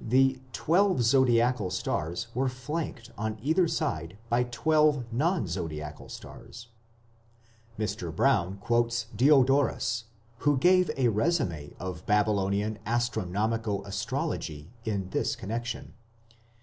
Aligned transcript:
The 0.00 0.38
"twelve 0.54 1.02
zodiacal 1.02 1.68
stars 1.68 2.28
were 2.34 2.48
flanked 2.48 3.10
on 3.18 3.38
either 3.42 3.68
side 3.68 4.16
by 4.30 4.44
twelve 4.44 5.04
non 5.12 5.46
zodiacal 5.46 6.08
stars". 6.08 6.68
Mr. 7.78 8.10
Brown 8.10 8.56
quotes 8.56 9.04
Diodorus, 9.14 10.04
who 10.38 10.56
gave 10.56 10.88
a 10.96 11.08
résumé 11.08 11.74
of 11.78 12.06
Babylonian 12.06 12.78
astronomico 12.86 13.82
astrology, 13.84 14.70
in 14.86 15.10
this 15.10 15.36
connection. 15.36 15.92